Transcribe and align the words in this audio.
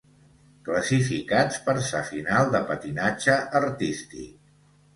Classificats 0.69 1.59
per 1.67 1.75
sa 1.89 2.01
final 2.09 2.51
de 2.57 2.63
patinatge 2.73 3.39
artístic. 3.63 4.35